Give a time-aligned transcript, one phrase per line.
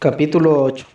[0.00, 0.86] Capítulo 8.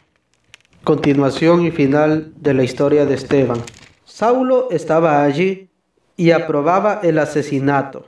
[0.86, 3.62] Continuación y final de la historia de Esteban.
[4.06, 5.68] Saulo estaba allí
[6.16, 8.06] y aprobaba el asesinato.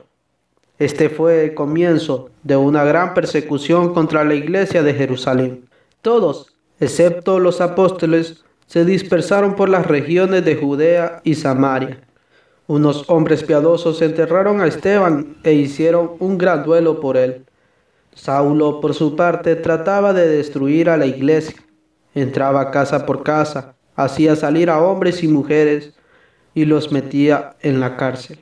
[0.78, 5.68] Este fue el comienzo de una gran persecución contra la iglesia de Jerusalén.
[6.00, 12.00] Todos, excepto los apóstoles, se dispersaron por las regiones de Judea y Samaria.
[12.68, 17.44] Unos hombres piadosos enterraron a Esteban e hicieron un gran duelo por él.
[18.16, 21.56] Saulo, por su parte, trataba de destruir a la iglesia.
[22.14, 25.92] Entraba casa por casa, hacía salir a hombres y mujeres
[26.54, 28.38] y los metía en la cárcel.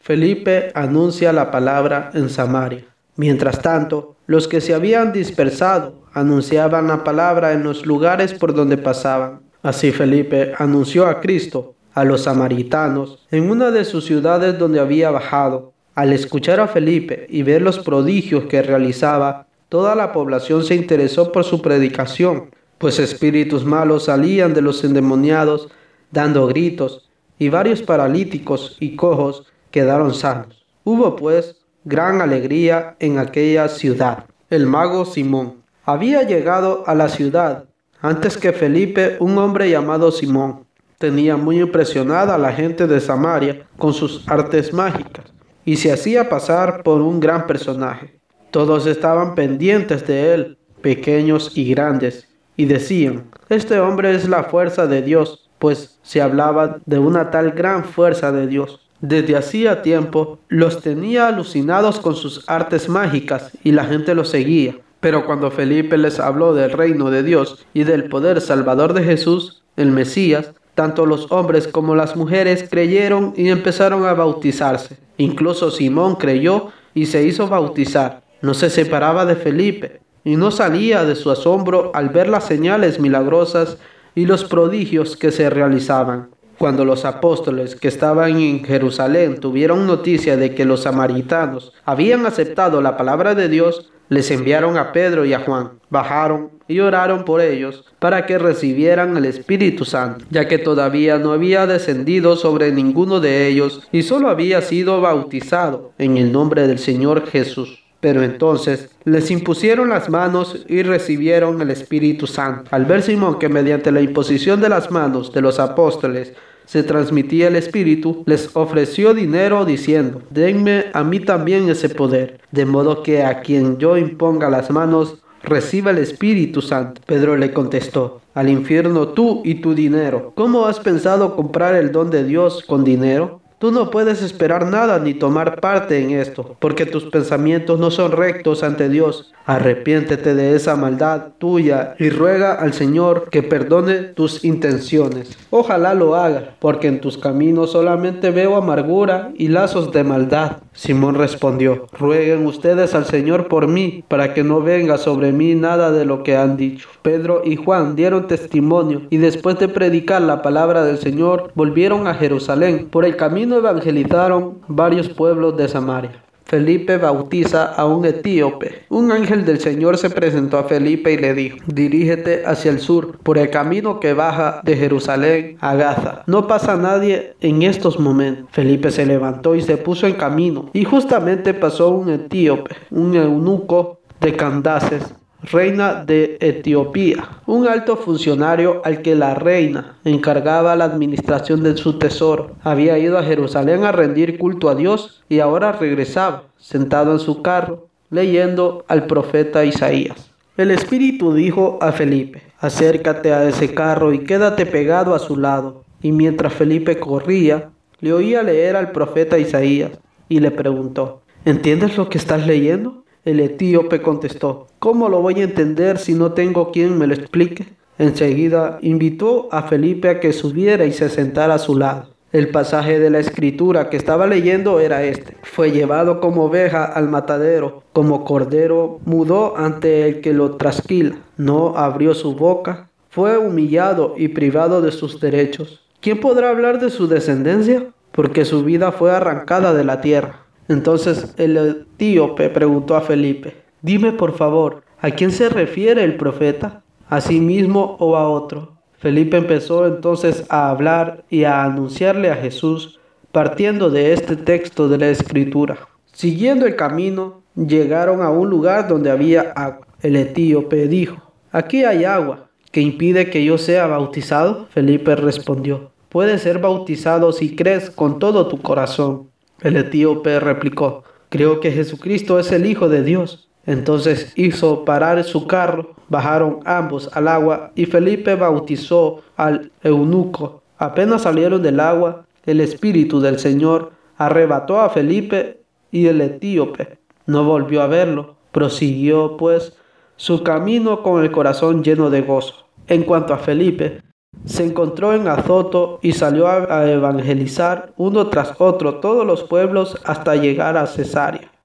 [0.00, 2.84] Felipe anuncia la palabra en Samaria.
[3.16, 8.78] Mientras tanto, los que se habían dispersado anunciaban la palabra en los lugares por donde
[8.78, 9.40] pasaban.
[9.60, 15.10] Así Felipe anunció a Cristo a los samaritanos en una de sus ciudades donde había
[15.10, 20.74] bajado al escuchar a Felipe y ver los prodigios que realizaba, toda la población se
[20.74, 25.68] interesó por su predicación, pues espíritus malos salían de los endemoniados
[26.10, 30.66] dando gritos, y varios paralíticos y cojos quedaron sanos.
[30.84, 34.24] Hubo pues gran alegría en aquella ciudad.
[34.50, 37.64] El mago Simón había llegado a la ciudad
[38.02, 40.66] antes que Felipe, un hombre llamado Simón.
[40.98, 45.35] Tenía muy impresionada a la gente de Samaria con sus artes mágicas
[45.66, 48.18] y se hacía pasar por un gran personaje.
[48.50, 54.86] Todos estaban pendientes de él, pequeños y grandes, y decían, este hombre es la fuerza
[54.86, 58.80] de Dios, pues se hablaba de una tal gran fuerza de Dios.
[59.00, 64.76] Desde hacía tiempo los tenía alucinados con sus artes mágicas y la gente los seguía.
[65.00, 69.64] Pero cuando Felipe les habló del reino de Dios y del poder salvador de Jesús,
[69.76, 74.98] el Mesías, tanto los hombres como las mujeres creyeron y empezaron a bautizarse.
[75.16, 78.22] Incluso Simón creyó y se hizo bautizar.
[78.42, 83.00] No se separaba de Felipe y no salía de su asombro al ver las señales
[83.00, 83.78] milagrosas
[84.14, 86.28] y los prodigios que se realizaban.
[86.58, 92.82] Cuando los apóstoles que estaban en Jerusalén tuvieron noticia de que los samaritanos habían aceptado
[92.82, 97.40] la palabra de Dios, les enviaron a Pedro y a Juan, bajaron y oraron por
[97.40, 103.20] ellos para que recibieran el Espíritu Santo, ya que todavía no había descendido sobre ninguno
[103.20, 107.82] de ellos y solo había sido bautizado en el nombre del Señor Jesús.
[108.00, 112.68] Pero entonces les impusieron las manos y recibieron el Espíritu Santo.
[112.70, 116.34] Al ver Simón que mediante la imposición de las manos de los apóstoles
[116.66, 122.66] se transmitía el Espíritu, les ofreció dinero diciendo, denme a mí también ese poder, de
[122.66, 127.00] modo que a quien yo imponga las manos reciba el Espíritu Santo.
[127.06, 130.32] Pedro le contestó, al infierno tú y tu dinero.
[130.34, 133.40] ¿Cómo has pensado comprar el don de Dios con dinero?
[133.58, 138.12] Tú no puedes esperar nada ni tomar parte en esto, porque tus pensamientos no son
[138.12, 139.32] rectos ante Dios.
[139.46, 145.38] Arrepiéntete de esa maldad tuya y ruega al Señor que perdone tus intenciones.
[145.50, 150.58] Ojalá lo haga, porque en tus caminos solamente veo amargura y lazos de maldad.
[150.72, 155.92] Simón respondió, rueguen ustedes al Señor por mí, para que no venga sobre mí nada
[155.92, 156.88] de lo que han dicho.
[157.00, 162.14] Pedro y Juan dieron testimonio y después de predicar la palabra del Señor, volvieron a
[162.14, 162.88] Jerusalén.
[162.90, 166.26] Por el camino evangelizaron varios pueblos de Samaria.
[166.46, 168.84] Felipe bautiza a un etíope.
[168.88, 173.18] Un ángel del Señor se presentó a Felipe y le dijo, dirígete hacia el sur,
[173.18, 176.22] por el camino que baja de Jerusalén a Gaza.
[176.28, 178.46] No pasa nadie en estos momentos.
[178.52, 183.98] Felipe se levantó y se puso en camino, y justamente pasó un etíope, un eunuco
[184.20, 191.62] de Candaces, reina de Etiopía, un alto funcionario al que la reina encargaba la administración
[191.62, 192.56] de su tesoro.
[192.62, 197.42] Había ido a Jerusalén a rendir culto a Dios y ahora regresaba, sentado en su
[197.42, 200.30] carro, leyendo al profeta Isaías.
[200.56, 205.84] El Espíritu dijo a Felipe, acércate a ese carro y quédate pegado a su lado.
[206.00, 207.70] Y mientras Felipe corría,
[208.00, 209.92] le oía leer al profeta Isaías
[210.28, 213.04] y le preguntó, ¿entiendes lo que estás leyendo?
[213.26, 217.66] El etíope contestó, ¿cómo lo voy a entender si no tengo quien me lo explique?
[217.98, 222.10] Enseguida invitó a Felipe a que subiera y se sentara a su lado.
[222.30, 225.36] El pasaje de la escritura que estaba leyendo era este.
[225.42, 231.16] Fue llevado como oveja al matadero, como cordero mudó ante el que lo trasquila.
[231.36, 235.84] No abrió su boca, fue humillado y privado de sus derechos.
[236.00, 237.88] ¿Quién podrá hablar de su descendencia?
[238.12, 240.45] Porque su vida fue arrancada de la tierra.
[240.68, 246.82] Entonces el etíope preguntó a Felipe, dime por favor, ¿a quién se refiere el profeta?
[247.08, 248.72] ¿A sí mismo o a otro?
[248.98, 252.98] Felipe empezó entonces a hablar y a anunciarle a Jesús
[253.30, 255.76] partiendo de este texto de la escritura.
[256.12, 259.86] Siguiendo el camino, llegaron a un lugar donde había agua.
[260.00, 264.66] El etíope dijo, aquí hay agua, que impide que yo sea bautizado.
[264.70, 269.28] Felipe respondió, puedes ser bautizado si crees con todo tu corazón.
[269.60, 273.48] El etíope replicó, creo que Jesucristo es el Hijo de Dios.
[273.64, 280.62] Entonces hizo parar su carro, bajaron ambos al agua y Felipe bautizó al eunuco.
[280.78, 287.44] Apenas salieron del agua, el Espíritu del Señor arrebató a Felipe y el etíope no
[287.44, 288.36] volvió a verlo.
[288.52, 289.74] Prosiguió, pues,
[290.16, 292.66] su camino con el corazón lleno de gozo.
[292.86, 294.00] En cuanto a Felipe,
[294.44, 300.36] se encontró en Azoto y salió a evangelizar uno tras otro todos los pueblos hasta
[300.36, 301.55] llegar a Cesarea.